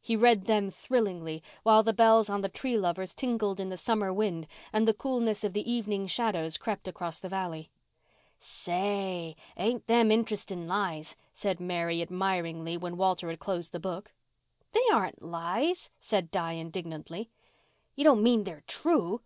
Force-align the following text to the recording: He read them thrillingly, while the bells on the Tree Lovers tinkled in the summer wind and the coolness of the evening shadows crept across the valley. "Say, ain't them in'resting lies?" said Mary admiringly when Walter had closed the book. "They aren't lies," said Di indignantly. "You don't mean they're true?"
He 0.00 0.14
read 0.14 0.44
them 0.44 0.70
thrillingly, 0.70 1.42
while 1.64 1.82
the 1.82 1.92
bells 1.92 2.30
on 2.30 2.42
the 2.42 2.48
Tree 2.48 2.78
Lovers 2.78 3.12
tinkled 3.12 3.58
in 3.58 3.70
the 3.70 3.76
summer 3.76 4.12
wind 4.12 4.46
and 4.72 4.86
the 4.86 4.94
coolness 4.94 5.42
of 5.42 5.52
the 5.52 5.68
evening 5.68 6.06
shadows 6.06 6.56
crept 6.56 6.86
across 6.86 7.18
the 7.18 7.28
valley. 7.28 7.70
"Say, 8.38 9.34
ain't 9.56 9.88
them 9.88 10.12
in'resting 10.12 10.68
lies?" 10.68 11.16
said 11.32 11.58
Mary 11.58 12.00
admiringly 12.02 12.76
when 12.76 12.96
Walter 12.96 13.28
had 13.30 13.40
closed 13.40 13.72
the 13.72 13.80
book. 13.80 14.12
"They 14.70 14.84
aren't 14.92 15.22
lies," 15.22 15.90
said 15.98 16.30
Di 16.30 16.52
indignantly. 16.52 17.30
"You 17.96 18.04
don't 18.04 18.22
mean 18.22 18.44
they're 18.44 18.62
true?" 18.68 19.22